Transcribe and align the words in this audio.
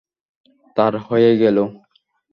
তার 0.77 0.93
হয়ে 1.07 1.31
গেলো। 1.37 1.63